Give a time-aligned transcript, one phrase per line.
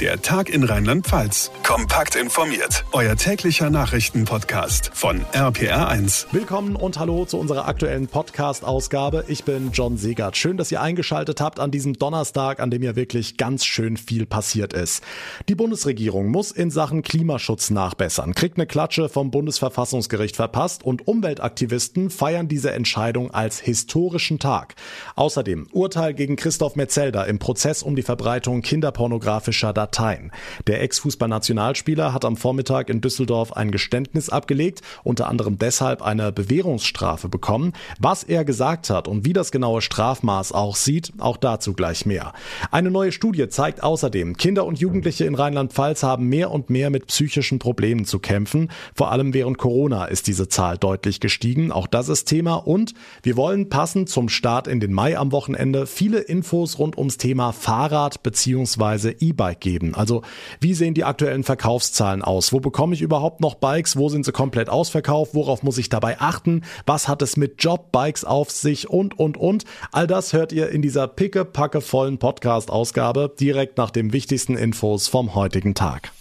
[0.00, 1.52] Der Tag in Rheinland-Pfalz.
[1.62, 2.84] Kompakt informiert.
[2.90, 6.26] Euer täglicher Nachrichtenpodcast von RPR1.
[6.32, 9.24] Willkommen und hallo zu unserer aktuellen Podcast-Ausgabe.
[9.28, 10.36] Ich bin John Segert.
[10.36, 14.26] Schön, dass ihr eingeschaltet habt an diesem Donnerstag, an dem ja wirklich ganz schön viel
[14.26, 15.04] passiert ist.
[15.48, 22.10] Die Bundesregierung muss in Sachen Klimaschutz nachbessern, kriegt eine Klatsche vom Bundesverfassungsgericht verpasst und Umweltaktivisten
[22.10, 24.74] feiern diese Entscheidung als historischen Tag.
[25.14, 30.32] Außerdem Urteil gegen Christoph Metzelder im Prozess um die Verbreitung kinderpornografischer Dateien.
[30.66, 37.28] Der Ex-Fußballnationalspieler hat am Vormittag in Düsseldorf ein Geständnis abgelegt, unter anderem deshalb eine Bewährungsstrafe
[37.28, 37.74] bekommen.
[37.98, 42.32] Was er gesagt hat und wie das genaue Strafmaß auch sieht, auch dazu gleich mehr.
[42.70, 47.08] Eine neue Studie zeigt außerdem, Kinder und Jugendliche in Rheinland-Pfalz haben mehr und mehr mit
[47.08, 48.70] psychischen Problemen zu kämpfen.
[48.94, 51.72] Vor allem während Corona ist diese Zahl deutlich gestiegen.
[51.72, 55.86] Auch das ist Thema und wir wollen passend zum Start in den Mai am Wochenende
[55.86, 59.14] viele Infos rund ums Thema Fahrrad bzw.
[59.20, 59.94] E-Bike geben geben.
[59.94, 60.22] Also
[60.60, 62.52] wie sehen die aktuellen Verkaufszahlen aus?
[62.52, 63.96] Wo bekomme ich überhaupt noch Bikes?
[63.96, 65.34] Wo sind sie komplett ausverkauft?
[65.34, 66.62] Worauf muss ich dabei achten?
[66.86, 68.88] Was hat es mit Jobbikes auf sich?
[68.88, 69.64] Und, und, und.
[69.90, 75.34] All das hört ihr in dieser picke-packe vollen Podcast-Ausgabe direkt nach den wichtigsten Infos vom
[75.34, 76.12] heutigen Tag.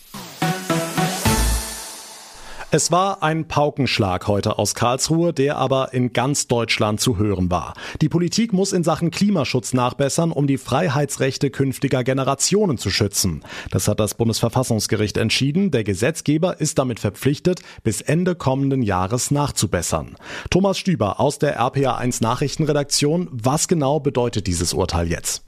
[2.75, 7.75] Es war ein Paukenschlag heute aus Karlsruhe, der aber in ganz Deutschland zu hören war.
[8.01, 13.43] Die Politik muss in Sachen Klimaschutz nachbessern, um die Freiheitsrechte künftiger Generationen zu schützen.
[13.69, 15.69] Das hat das Bundesverfassungsgericht entschieden.
[15.69, 20.15] Der Gesetzgeber ist damit verpflichtet, bis Ende kommenden Jahres nachzubessern.
[20.49, 23.29] Thomas Stüber aus der RPA1 Nachrichtenredaktion.
[23.31, 25.45] Was genau bedeutet dieses Urteil jetzt?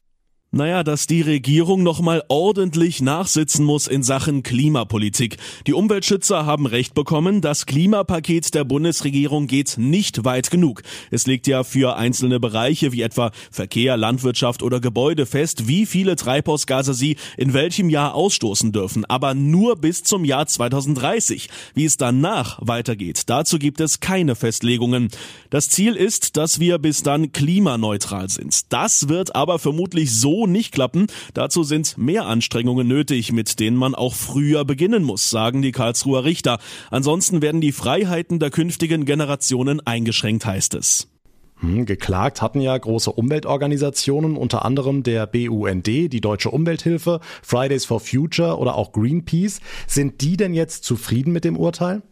[0.52, 5.38] Naja, dass die Regierung nochmal ordentlich nachsitzen muss in Sachen Klimapolitik.
[5.66, 10.82] Die Umweltschützer haben recht bekommen, das Klimapaket der Bundesregierung geht nicht weit genug.
[11.10, 16.14] Es legt ja für einzelne Bereiche wie etwa Verkehr, Landwirtschaft oder Gebäude fest, wie viele
[16.14, 21.50] Treibhausgase sie in welchem Jahr ausstoßen dürfen, aber nur bis zum Jahr 2030.
[21.74, 25.08] Wie es danach weitergeht, dazu gibt es keine Festlegungen.
[25.50, 28.72] Das Ziel ist, dass wir bis dann klimaneutral sind.
[28.72, 31.06] Das wird aber vermutlich so nicht klappen.
[31.34, 36.24] Dazu sind mehr Anstrengungen nötig, mit denen man auch früher beginnen muss, sagen die Karlsruher
[36.24, 36.58] Richter.
[36.90, 41.08] Ansonsten werden die Freiheiten der künftigen Generationen eingeschränkt, heißt es.
[41.60, 48.00] Hm, geklagt hatten ja große Umweltorganisationen, unter anderem der BUND, die Deutsche Umwelthilfe, Fridays for
[48.00, 49.60] Future oder auch Greenpeace.
[49.86, 52.02] Sind die denn jetzt zufrieden mit dem Urteil?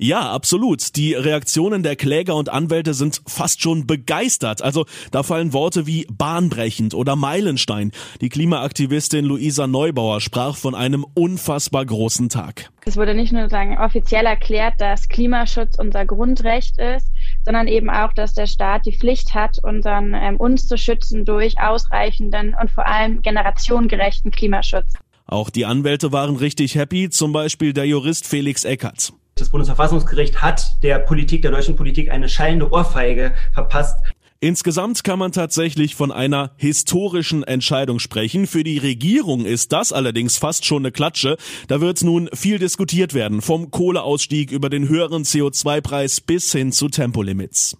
[0.00, 0.94] Ja, absolut.
[0.94, 4.62] Die Reaktionen der Kläger und Anwälte sind fast schon begeistert.
[4.62, 7.90] Also da fallen Worte wie bahnbrechend oder Meilenstein.
[8.20, 12.70] Die Klimaaktivistin Luisa Neubauer sprach von einem unfassbar großen Tag.
[12.84, 17.08] Es wurde nicht nur sagen, offiziell erklärt, dass Klimaschutz unser Grundrecht ist,
[17.44, 21.60] sondern eben auch, dass der Staat die Pflicht hat, unseren, ähm, uns zu schützen durch
[21.60, 24.94] ausreichenden und vor allem generationengerechten Klimaschutz.
[25.26, 29.12] Auch die Anwälte waren richtig happy, zum Beispiel der Jurist Felix Eckert.
[29.40, 33.96] Das Bundesverfassungsgericht hat der Politik, der deutschen Politik eine schallende Ohrfeige verpasst.
[34.40, 38.46] Insgesamt kann man tatsächlich von einer historischen Entscheidung sprechen.
[38.46, 41.36] Für die Regierung ist das allerdings fast schon eine Klatsche.
[41.66, 46.88] Da wird nun viel diskutiert werden, vom Kohleausstieg über den höheren CO2-Preis bis hin zu
[46.88, 47.76] Tempolimits.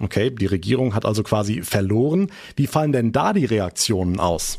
[0.00, 2.30] Okay, die Regierung hat also quasi verloren.
[2.56, 4.58] Wie fallen denn da die Reaktionen aus?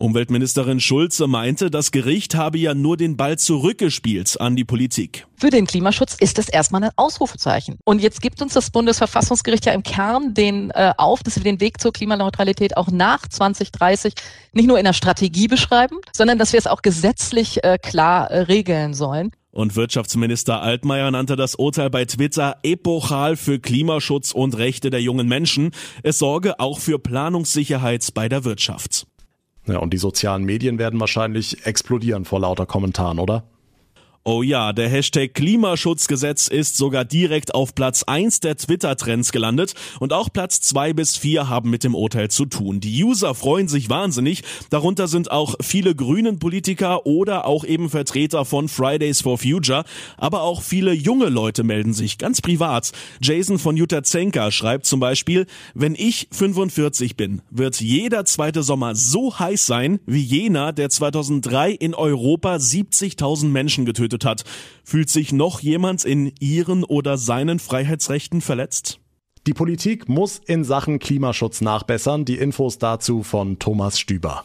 [0.00, 5.26] Umweltministerin Schulze meinte, das Gericht habe ja nur den Ball zurückgespielt an die Politik.
[5.36, 7.78] Für den Klimaschutz ist das erstmal ein Ausrufezeichen.
[7.84, 11.60] Und jetzt gibt uns das Bundesverfassungsgericht ja im Kern den äh, auf, dass wir den
[11.60, 14.14] Weg zur Klimaneutralität auch nach 2030
[14.54, 18.40] nicht nur in der Strategie beschreiben, sondern dass wir es auch gesetzlich äh, klar äh,
[18.40, 19.32] regeln sollen.
[19.52, 25.26] Und Wirtschaftsminister Altmaier nannte das Urteil bei Twitter epochal für Klimaschutz und Rechte der jungen
[25.26, 25.72] Menschen.
[26.02, 29.06] Es sorge auch für Planungssicherheit bei der Wirtschaft.
[29.70, 33.44] Ja, und die sozialen Medien werden wahrscheinlich explodieren vor lauter Kommentaren, oder?
[34.22, 40.12] Oh ja, der Hashtag Klimaschutzgesetz ist sogar direkt auf Platz 1 der Twitter-Trends gelandet und
[40.12, 42.80] auch Platz 2 bis 4 haben mit dem Urteil zu tun.
[42.80, 48.44] Die User freuen sich wahnsinnig, darunter sind auch viele grünen Politiker oder auch eben Vertreter
[48.44, 49.84] von Fridays for Future,
[50.18, 52.92] aber auch viele junge Leute melden sich ganz privat.
[53.22, 59.38] Jason von Jutazenka schreibt zum Beispiel, wenn ich 45 bin, wird jeder zweite Sommer so
[59.38, 64.44] heiß sein wie jener, der 2003 in Europa 70.000 Menschen getötet getötet hat.
[64.84, 68.98] Fühlt sich noch jemand in ihren oder seinen Freiheitsrechten verletzt?
[69.46, 72.24] Die Politik muss in Sachen Klimaschutz nachbessern.
[72.24, 74.44] Die Infos dazu von Thomas Stüber.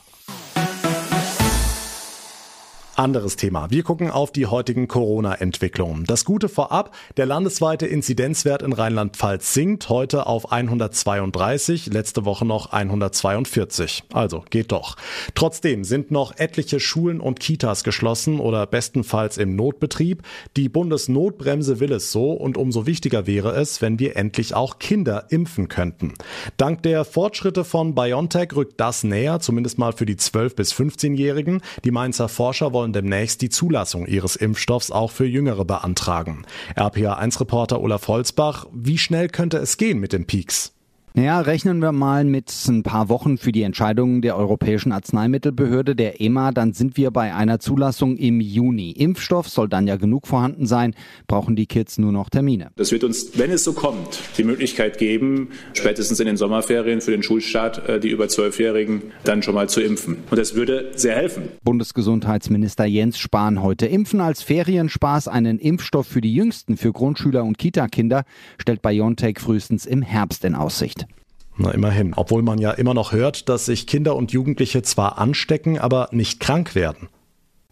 [2.98, 3.72] Anderes Thema.
[3.72, 6.06] Wir gucken auf die heutigen Corona-Entwicklungen.
[6.06, 12.72] Das Gute vorab, der landesweite Inzidenzwert in Rheinland-Pfalz sinkt heute auf 132, letzte Woche noch
[12.72, 14.06] 142.
[14.14, 14.96] Also geht doch.
[15.34, 20.24] Trotzdem sind noch etliche Schulen und Kitas geschlossen oder bestenfalls im Notbetrieb.
[20.56, 25.26] Die Bundesnotbremse will es so und umso wichtiger wäre es, wenn wir endlich auch Kinder
[25.32, 26.14] impfen könnten.
[26.56, 31.62] Dank der Fortschritte von BioNTech rückt das näher, zumindest mal für die 12- bis 15-Jährigen.
[31.84, 36.46] Die Mainzer Forscher wollen sollen demnächst die Zulassung ihres Impfstoffs auch für Jüngere beantragen.
[36.76, 40.75] RPA1-Reporter Olaf Holzbach, wie schnell könnte es gehen mit dem Peaks?
[41.18, 46.20] Naja, rechnen wir mal mit ein paar Wochen für die Entscheidung der Europäischen Arzneimittelbehörde, der
[46.20, 48.92] EMA, dann sind wir bei einer Zulassung im Juni.
[48.92, 50.94] Impfstoff soll dann ja genug vorhanden sein,
[51.26, 52.72] brauchen die Kids nur noch Termine.
[52.76, 57.12] Das wird uns, wenn es so kommt, die Möglichkeit geben, spätestens in den Sommerferien für
[57.12, 60.18] den Schulstart äh, die über Zwölfjährigen dann schon mal zu impfen.
[60.30, 61.44] Und das würde sehr helfen.
[61.64, 63.86] Bundesgesundheitsminister Jens Spahn heute.
[63.86, 68.26] Impfen als Ferienspaß einen Impfstoff für die Jüngsten, für Grundschüler und Kita-Kinder,
[68.58, 71.05] stellt BioNTech frühestens im Herbst in Aussicht.
[71.58, 75.80] Na immerhin, obwohl man ja immer noch hört, dass sich Kinder und Jugendliche zwar anstecken,
[75.80, 77.08] aber nicht krank werden.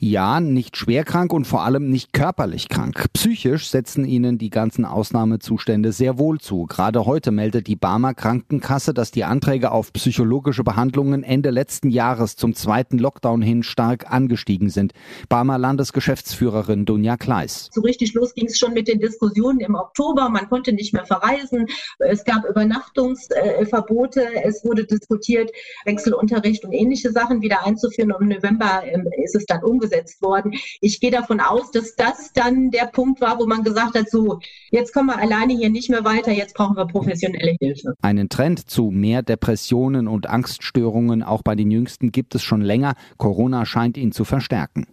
[0.06, 3.06] Ja, nicht schwerkrank und vor allem nicht körperlich krank.
[3.14, 6.66] Psychisch setzen ihnen die ganzen Ausnahmezustände sehr wohl zu.
[6.66, 12.36] Gerade heute meldet die Barmer Krankenkasse, dass die Anträge auf psychologische Behandlungen Ende letzten Jahres
[12.36, 14.92] zum zweiten Lockdown hin stark angestiegen sind.
[15.30, 17.70] Barmer Landesgeschäftsführerin Dunja Kleis.
[17.72, 20.28] So richtig los ging es schon mit den Diskussionen im Oktober.
[20.28, 21.68] Man konnte nicht mehr verreisen.
[22.00, 24.44] Es gab Übernachtungsverbote.
[24.44, 25.50] Es wurde diskutiert,
[25.86, 28.12] Wechselunterricht und ähnliche Sachen wieder einzuführen.
[28.12, 30.54] Und im November ähm, ist es dann umgesetzt umgesetzt worden.
[30.82, 34.40] Ich gehe davon aus, dass das dann der Punkt war, wo man gesagt hat, so,
[34.72, 37.94] jetzt kommen wir alleine hier nicht mehr weiter, jetzt brauchen wir professionelle Hilfe.
[38.02, 42.96] Einen Trend zu mehr Depressionen und Angststörungen auch bei den Jüngsten gibt es schon länger.
[43.18, 44.88] Corona scheint ihn zu verstärken.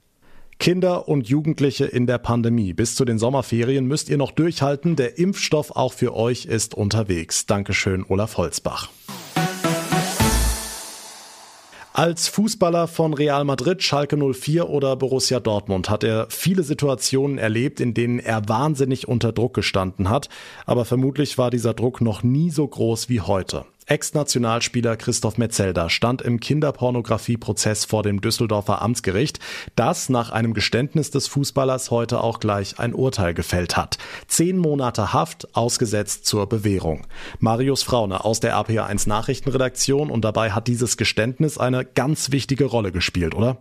[0.58, 2.75] Kinder und Jugendliche in der Pandemie.
[2.75, 4.94] Bis zu den Sommerferien müsst ihr noch durchhalten.
[4.94, 7.47] Der Impfstoff auch für euch ist unterwegs.
[7.47, 8.91] Dankeschön, Olaf Holzbach.
[12.00, 17.79] Als Fußballer von Real Madrid, Schalke 04 oder Borussia Dortmund hat er viele Situationen erlebt,
[17.79, 20.31] in denen er wahnsinnig unter Druck gestanden hat.
[20.64, 23.67] Aber vermutlich war dieser Druck noch nie so groß wie heute.
[23.91, 29.41] Ex-Nationalspieler Christoph Metzelder stand im Kinderpornografie-Prozess vor dem Düsseldorfer Amtsgericht,
[29.75, 33.99] das nach einem Geständnis des Fußballers heute auch gleich ein Urteil gefällt hat.
[34.29, 37.09] Zehn Monate Haft ausgesetzt zur Bewährung.
[37.41, 42.93] Marius Fraune aus der RPA1 Nachrichtenredaktion und dabei hat dieses Geständnis eine ganz wichtige Rolle
[42.93, 43.59] gespielt, oder?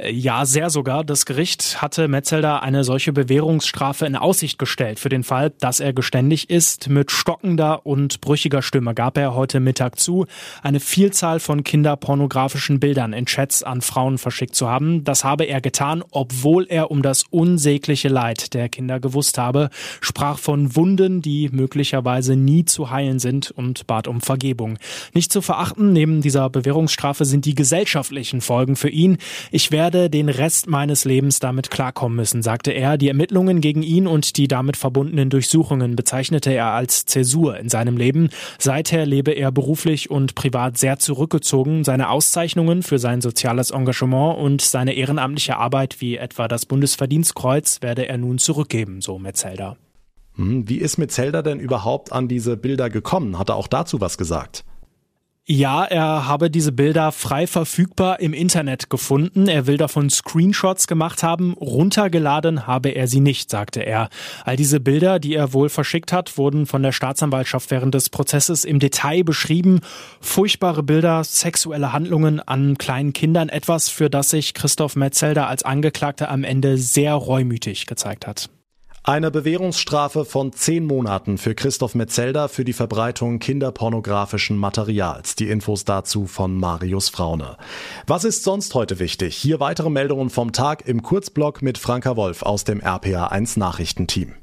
[0.00, 1.02] Ja, sehr sogar.
[1.02, 5.00] Das Gericht hatte Metzelder eine solche Bewährungsstrafe in Aussicht gestellt.
[5.00, 9.58] Für den Fall, dass er geständig ist, mit stockender und brüchiger Stimme gab er heute
[9.58, 10.26] Mittag zu,
[10.62, 15.02] eine Vielzahl von kinderpornografischen Bildern in Chats an Frauen verschickt zu haben.
[15.02, 19.68] Das habe er getan, obwohl er um das unsägliche Leid der Kinder gewusst habe,
[20.00, 24.78] sprach von Wunden, die möglicherweise nie zu heilen sind und bat um Vergebung.
[25.12, 29.18] Nicht zu verachten neben dieser Bewährungsstrafe sind die gesellschaftlichen Folgen für ihn.
[29.50, 32.98] Ich werde werde den Rest meines Lebens damit klarkommen müssen, sagte er.
[32.98, 37.96] Die Ermittlungen gegen ihn und die damit verbundenen Durchsuchungen bezeichnete er als Zäsur in seinem
[37.96, 38.28] Leben.
[38.58, 41.84] Seither lebe er beruflich und privat sehr zurückgezogen.
[41.84, 48.08] Seine Auszeichnungen für sein soziales Engagement und seine ehrenamtliche Arbeit wie etwa das Bundesverdienstkreuz werde
[48.08, 49.78] er nun zurückgeben, so Metzelder.
[50.34, 53.38] Hm, wie ist Metzelder denn überhaupt an diese Bilder gekommen?
[53.38, 54.66] Hat er auch dazu was gesagt?
[55.50, 59.48] Ja, er habe diese Bilder frei verfügbar im Internet gefunden.
[59.48, 61.54] Er will davon Screenshots gemacht haben.
[61.54, 64.10] Runtergeladen habe er sie nicht, sagte er.
[64.44, 68.66] All diese Bilder, die er wohl verschickt hat, wurden von der Staatsanwaltschaft während des Prozesses
[68.66, 69.80] im Detail beschrieben.
[70.20, 73.48] Furchtbare Bilder, sexuelle Handlungen an kleinen Kindern.
[73.48, 78.50] Etwas, für das sich Christoph Metzelder als Angeklagter am Ende sehr reumütig gezeigt hat.
[79.08, 85.34] Eine Bewährungsstrafe von zehn Monaten für Christoph Metzelder für die Verbreitung kinderpornografischen Materials.
[85.34, 87.56] Die Infos dazu von Marius Fraune.
[88.06, 89.34] Was ist sonst heute wichtig?
[89.34, 94.34] Hier weitere Meldungen vom Tag im Kurzblock mit Franka Wolf aus dem RPA1 Nachrichtenteam.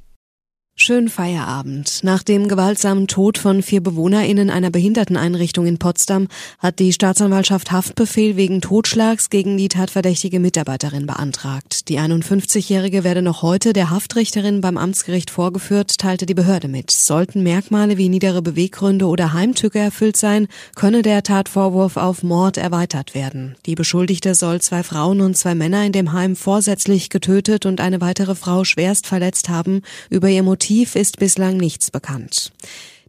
[0.78, 2.04] Schönen Feierabend.
[2.04, 6.28] Nach dem gewaltsamen Tod von vier BewohnerInnen einer Behinderteneinrichtung in Potsdam
[6.60, 11.88] hat die Staatsanwaltschaft Haftbefehl wegen Totschlags gegen die tatverdächtige Mitarbeiterin beantragt.
[11.88, 16.92] Die 51-Jährige werde noch heute der Haftrichterin beim Amtsgericht vorgeführt, teilte die Behörde mit.
[16.92, 23.16] Sollten Merkmale wie niedere Beweggründe oder Heimtücke erfüllt sein, könne der Tatvorwurf auf Mord erweitert
[23.16, 23.56] werden.
[23.66, 28.02] Die Beschuldigte soll zwei Frauen und zwei Männer in dem Heim vorsätzlich getötet und eine
[28.02, 29.82] weitere Frau schwerst verletzt haben.
[30.10, 32.52] Über ihr Motiv Motiv ist bislang nichts bekannt.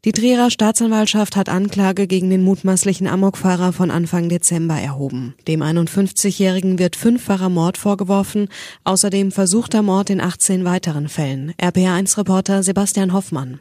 [0.05, 5.35] Die Trierer Staatsanwaltschaft hat Anklage gegen den mutmaßlichen Amokfahrer von Anfang Dezember erhoben.
[5.49, 8.49] Dem 51-Jährigen wird fünffacher Mord vorgeworfen,
[8.85, 11.55] außerdem versuchter Mord in 18 weiteren Fällen.
[11.55, 13.59] RPA1-Reporter Sebastian Hoffmann.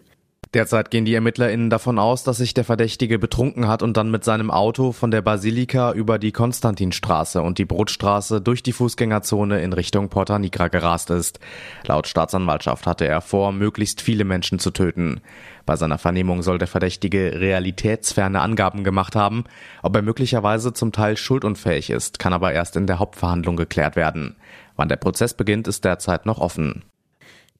[0.56, 4.24] Derzeit gehen die ErmittlerInnen davon aus, dass sich der Verdächtige betrunken hat und dann mit
[4.24, 9.74] seinem Auto von der Basilika über die Konstantinstraße und die Brotstraße durch die Fußgängerzone in
[9.74, 11.42] Richtung Porta Nigra gerast ist.
[11.86, 15.20] Laut Staatsanwaltschaft hatte er vor, möglichst viele Menschen zu töten.
[15.66, 19.44] Bei seiner Vernehmung soll der Verdächtige realitätsferne Angaben gemacht haben.
[19.84, 24.38] Ob er möglicherweise zum Teil schuldunfähig ist, kann aber erst in der Hauptverhandlung geklärt werden.
[24.78, 26.86] Wann der Prozess beginnt, ist derzeit noch offen.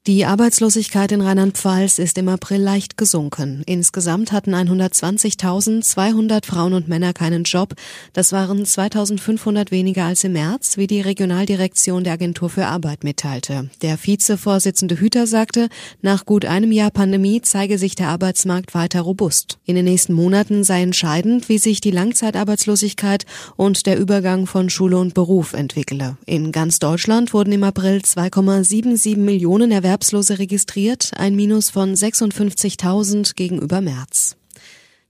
[0.08, 3.64] Die Arbeitslosigkeit in Rheinland-Pfalz ist im April leicht gesunken.
[3.66, 7.74] Insgesamt hatten 120.200 Frauen und Männer keinen Job.
[8.14, 13.72] Das waren 2.500 weniger als im März, wie die Regionaldirektion der Agentur für Arbeit mitteilte.
[13.82, 15.70] Der Vizevorsitzende Hüter sagte,
[16.04, 19.58] nach gut einem Jahr Pandemie zeige sich der Arbeitsmarkt weiter robust.
[19.66, 25.00] In den nächsten Monaten sei entscheidend, wie sich die Langzeitarbeitslosigkeit und der Übergang von Schule
[25.00, 26.18] und Beruf entwickle.
[26.28, 33.34] In ganz Deutschland wurden im April 2,77 Millionen Erwerbs Erwerbslose registriert, ein Minus von 56.000
[33.36, 34.36] gegenüber März.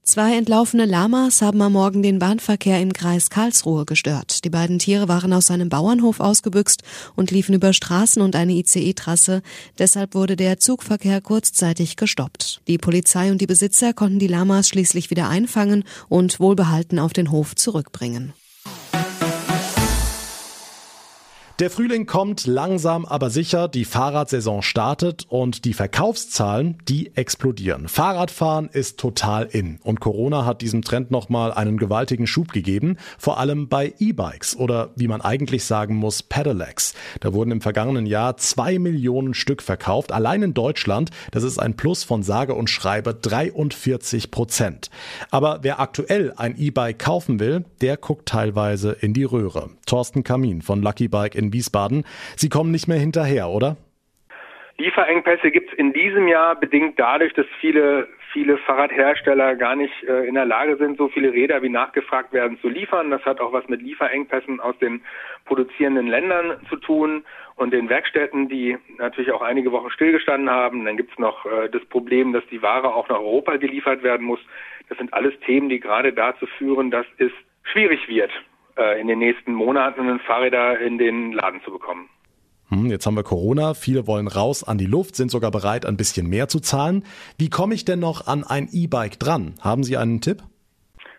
[0.04, 4.44] Zwei entlaufene Lamas haben am Morgen den Bahnverkehr im Kreis Karlsruhe gestört.
[4.44, 6.84] Die beiden Tiere waren aus einem Bauernhof ausgebüxt
[7.16, 9.42] und liefen über Straßen und eine ICE-Trasse.
[9.76, 12.60] Deshalb wurde der Zugverkehr kurzzeitig gestoppt.
[12.68, 17.32] Die Polizei und die Besitzer konnten die Lamas schließlich wieder einfangen und wohlbehalten auf den
[17.32, 18.34] Hof zurückbringen.
[21.58, 23.66] Der Frühling kommt langsam, aber sicher.
[23.66, 27.88] Die Fahrradsaison startet und die Verkaufszahlen, die explodieren.
[27.88, 33.38] Fahrradfahren ist total in und Corona hat diesem Trend nochmal einen gewaltigen Schub gegeben, vor
[33.38, 36.92] allem bei E-Bikes oder wie man eigentlich sagen muss, Pedelecs.
[37.20, 41.08] Da wurden im vergangenen Jahr zwei Millionen Stück verkauft, allein in Deutschland.
[41.30, 44.90] Das ist ein Plus von sage und schreibe 43 Prozent.
[45.30, 49.70] Aber wer aktuell ein E-Bike kaufen will, der guckt teilweise in die Röhre.
[49.86, 52.04] Thorsten Kamin von Lucky Bike in in Wiesbaden.
[52.36, 53.76] Sie kommen nicht mehr hinterher, oder?
[54.78, 60.26] Lieferengpässe gibt es in diesem Jahr bedingt dadurch, dass viele viele Fahrradhersteller gar nicht äh,
[60.26, 63.10] in der Lage sind, so viele Räder wie nachgefragt werden zu liefern.
[63.10, 65.00] Das hat auch was mit Lieferengpässen aus den
[65.46, 67.24] produzierenden Ländern zu tun
[67.54, 70.84] und den Werkstätten, die natürlich auch einige Wochen stillgestanden haben.
[70.84, 74.26] Dann gibt es noch äh, das Problem, dass die Ware auch nach Europa geliefert werden
[74.26, 74.40] muss.
[74.90, 78.30] Das sind alles Themen, die gerade dazu führen, dass es schwierig wird,
[78.76, 82.08] äh, in den nächsten Monaten Fahrräder in den Laden zu bekommen.
[82.68, 85.96] Hm, jetzt haben wir Corona, viele wollen raus an die Luft, sind sogar bereit, ein
[85.96, 87.04] bisschen mehr zu zahlen.
[87.38, 89.54] Wie komme ich denn noch an ein E-Bike dran?
[89.62, 90.42] Haben Sie einen Tipp?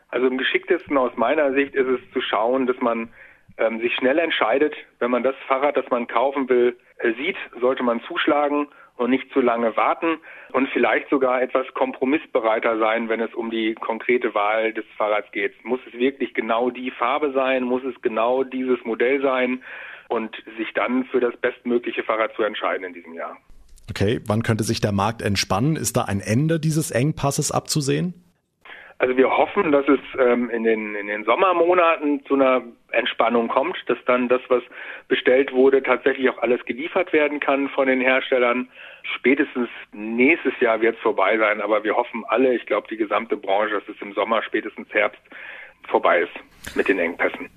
[0.10, 3.10] Also am geschicktesten aus meiner Sicht ist es zu schauen, dass man
[3.58, 4.74] ähm, sich schnell entscheidet.
[5.00, 9.32] Wenn man das Fahrrad, das man kaufen will, äh, sieht, sollte man zuschlagen und nicht
[9.32, 10.18] zu lange warten
[10.54, 15.64] und vielleicht sogar etwas kompromissbereiter sein, wenn es um die konkrete Wahl des Fahrrads geht.
[15.64, 17.64] Muss es wirklich genau die Farbe sein?
[17.64, 19.64] Muss es genau dieses Modell sein?
[20.10, 23.38] Und sich dann für das bestmögliche Fahrrad zu entscheiden in diesem Jahr.
[23.90, 25.76] Okay, wann könnte sich der Markt entspannen?
[25.76, 28.27] Ist da ein Ende dieses Engpasses abzusehen?
[29.00, 33.78] Also wir hoffen, dass es ähm, in, den, in den Sommermonaten zu einer Entspannung kommt,
[33.86, 34.64] dass dann das, was
[35.08, 38.70] bestellt wurde, tatsächlich auch alles geliefert werden kann von den Herstellern.
[39.16, 43.38] Spätestens nächstes Jahr wird es vorbei sein, aber wir hoffen alle, ich glaube die gesamte
[43.38, 45.22] Branche, dass es im Sommer, spätestens Herbst
[45.88, 47.50] vorbei ist mit den Engpässen.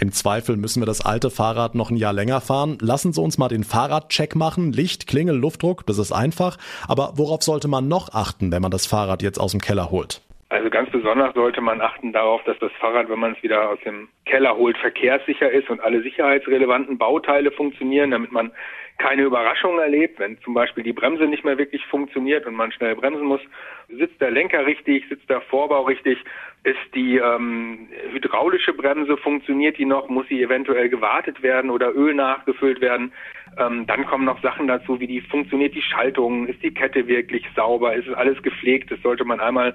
[0.00, 2.78] Im Zweifel müssen wir das alte Fahrrad noch ein Jahr länger fahren.
[2.80, 4.72] Lassen Sie uns mal den Fahrradcheck machen.
[4.72, 6.56] Licht, Klingel, Luftdruck, das ist einfach.
[6.86, 10.22] Aber worauf sollte man noch achten, wenn man das Fahrrad jetzt aus dem Keller holt?
[10.50, 13.78] Also ganz besonders sollte man achten darauf, dass das Fahrrad, wenn man es wieder aus
[13.84, 18.52] dem Keller holt, verkehrssicher ist und alle sicherheitsrelevanten Bauteile funktionieren, damit man
[18.96, 22.96] keine Überraschungen erlebt, wenn zum Beispiel die Bremse nicht mehr wirklich funktioniert und man schnell
[22.96, 23.40] bremsen muss.
[23.88, 26.18] Sitzt der Lenker richtig, sitzt der Vorbau richtig,
[26.64, 32.14] ist die ähm, hydraulische Bremse, funktioniert die noch, muss sie eventuell gewartet werden oder Öl
[32.14, 33.12] nachgefüllt werden.
[33.56, 37.46] Ähm, dann kommen noch Sachen dazu, wie die funktioniert die Schaltung, ist die Kette wirklich
[37.54, 39.74] sauber, ist es alles gepflegt, das sollte man einmal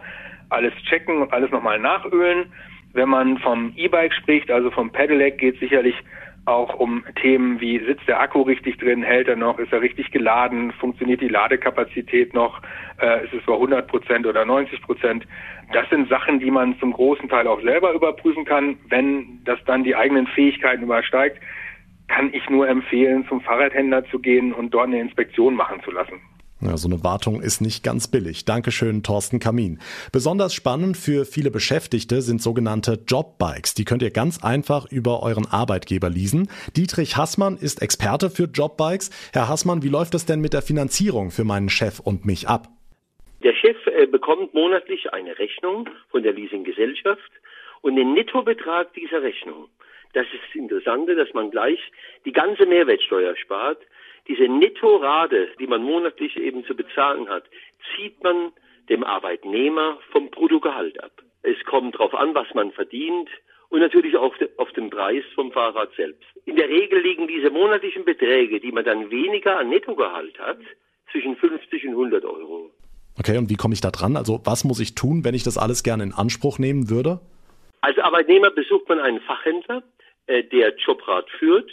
[0.53, 2.53] alles checken und alles nochmal nachölen.
[2.93, 5.95] Wenn man vom E-Bike spricht, also vom Pedelec, geht es sicherlich
[6.45, 10.11] auch um Themen wie sitzt der Akku richtig drin, hält er noch, ist er richtig
[10.11, 12.61] geladen, funktioniert die Ladekapazität noch,
[13.01, 15.25] äh, ist es bei 100 Prozent oder 90 Prozent.
[15.71, 18.77] Das sind Sachen, die man zum großen Teil auch selber überprüfen kann.
[18.89, 21.39] Wenn das dann die eigenen Fähigkeiten übersteigt,
[22.09, 26.19] kann ich nur empfehlen, zum Fahrradhändler zu gehen und dort eine Inspektion machen zu lassen.
[26.65, 28.45] Ja, so eine Wartung ist nicht ganz billig.
[28.45, 29.79] Dankeschön, Thorsten Kamin.
[30.13, 33.73] Besonders spannend für viele Beschäftigte sind sogenannte Jobbikes.
[33.73, 36.47] Die könnt ihr ganz einfach über euren Arbeitgeber leasen.
[36.77, 39.09] Dietrich Hassmann ist Experte für Jobbikes.
[39.33, 42.69] Herr Hassmann, wie läuft es denn mit der Finanzierung für meinen Chef und mich ab?
[43.43, 47.31] Der Chef äh, bekommt monatlich eine Rechnung von der Leasinggesellschaft
[47.81, 49.67] und den Nettobetrag dieser Rechnung.
[50.13, 51.79] Das ist das Interessante, dass man gleich
[52.23, 53.79] die ganze Mehrwertsteuer spart.
[54.27, 57.43] Diese Nettorate, die man monatlich eben zu bezahlen hat,
[57.95, 58.51] zieht man
[58.89, 61.11] dem Arbeitnehmer vom Bruttogehalt ab.
[61.41, 63.29] Es kommt darauf an, was man verdient
[63.69, 66.23] und natürlich auch auf den Preis vom Fahrrad selbst.
[66.45, 70.59] In der Regel liegen diese monatlichen Beträge, die man dann weniger an Nettogehalt hat,
[71.11, 72.71] zwischen 50 und 100 Euro.
[73.17, 74.17] Okay, und wie komme ich da dran?
[74.17, 77.19] Also was muss ich tun, wenn ich das alles gerne in Anspruch nehmen würde?
[77.81, 79.83] Als Arbeitnehmer besucht man einen Fachhändler,
[80.27, 81.69] äh, der Jobrad führt.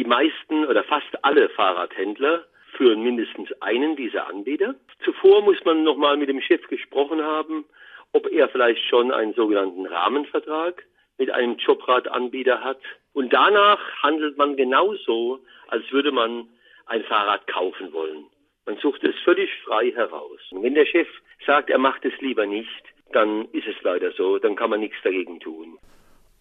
[0.00, 4.74] Die meisten oder fast alle Fahrradhändler führen mindestens einen dieser Anbieter.
[5.04, 7.66] Zuvor muss man nochmal mit dem Chef gesprochen haben,
[8.14, 10.86] ob er vielleicht schon einen sogenannten Rahmenvertrag
[11.18, 12.80] mit einem Jobradanbieter hat.
[13.12, 16.48] Und danach handelt man genauso, als würde man
[16.86, 18.24] ein Fahrrad kaufen wollen.
[18.64, 20.40] Man sucht es völlig frei heraus.
[20.50, 21.08] Und wenn der Chef
[21.44, 24.96] sagt, er macht es lieber nicht, dann ist es leider so, dann kann man nichts
[25.04, 25.78] dagegen tun.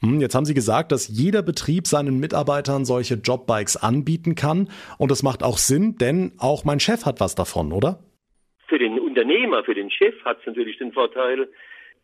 [0.01, 4.69] Hm, jetzt haben Sie gesagt, dass jeder Betrieb seinen Mitarbeitern solche Jobbikes anbieten kann.
[4.97, 7.99] Und das macht auch Sinn, denn auch mein Chef hat was davon, oder?
[8.67, 11.49] Für den Unternehmer, für den Chef hat es natürlich den Vorteil,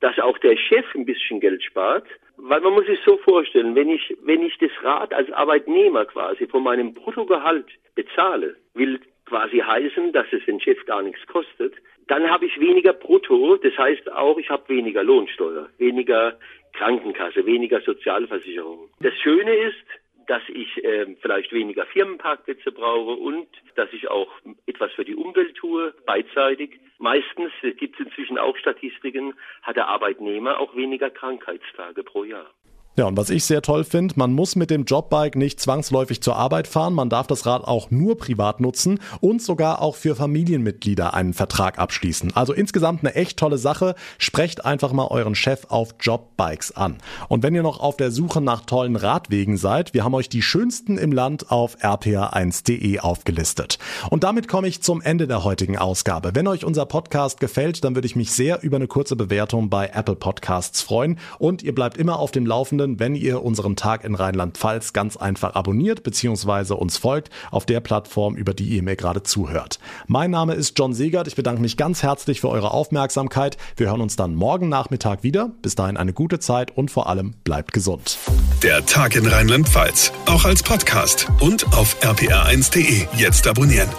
[0.02, 2.06] dass auch der Chef ein bisschen Geld spart.
[2.38, 6.48] Weil man muss sich so vorstellen, wenn ich, wenn ich das Rad als Arbeitnehmer quasi
[6.48, 11.74] von meinem Bruttogehalt bezahle, will quasi heißen, dass es den Chef gar nichts kostet,
[12.08, 16.38] dann habe ich weniger Brutto, das heißt auch, ich habe weniger Lohnsteuer, weniger
[16.74, 18.90] Krankenkasse, weniger Sozialversicherung.
[19.00, 19.86] Das Schöne ist,
[20.28, 24.32] dass ich äh, vielleicht weniger Firmenparkplätze brauche und dass ich auch
[24.66, 26.80] etwas für die Umwelt tue, beidseitig.
[26.98, 32.52] Meistens gibt es inzwischen auch Statistiken, hat der Arbeitnehmer auch weniger Krankheitstage pro Jahr.
[32.98, 36.38] Ja, und was ich sehr toll finde, man muss mit dem Jobbike nicht zwangsläufig zur
[36.38, 41.14] Arbeit fahren, man darf das Rad auch nur privat nutzen und sogar auch für Familienmitglieder
[41.14, 42.34] einen Vertrag abschließen.
[42.38, 43.96] Also insgesamt eine echt tolle Sache.
[44.18, 47.00] Sprecht einfach mal euren Chef auf Jobbikes an.
[47.28, 50.42] Und wenn ihr noch auf der Suche nach tollen Radwegen seid, wir haben euch die
[50.42, 53.78] schönsten im Land auf rpa1.de aufgelistet.
[54.10, 56.32] Und damit komme ich zum Ende der heutigen Ausgabe.
[56.34, 59.90] Wenn euch unser Podcast gefällt, dann würde ich mich sehr über eine kurze Bewertung bei
[59.94, 64.04] Apple Podcasts freuen und ihr bleibt immer auf dem Laufenden Laufenden, wenn ihr unseren Tag
[64.04, 66.74] in Rheinland-Pfalz ganz einfach abonniert bzw.
[66.74, 69.80] uns folgt auf der Plattform, über die ihr mir gerade zuhört.
[70.08, 71.28] Mein Name ist John Segert.
[71.28, 73.58] Ich bedanke mich ganz herzlich für eure Aufmerksamkeit.
[73.78, 75.52] Wir hören uns dann morgen Nachmittag wieder.
[75.62, 78.18] Bis dahin eine gute Zeit und vor allem bleibt gesund.
[78.64, 83.08] Der Tag in Rheinland-Pfalz, auch als Podcast und auf rpr1.de.
[83.18, 83.90] Jetzt abonnieren.